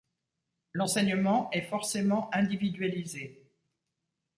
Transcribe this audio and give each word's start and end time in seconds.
L’enseignement 0.73 1.51
est 1.51 1.61
forcément 1.61 2.33
individualisé. 2.33 3.45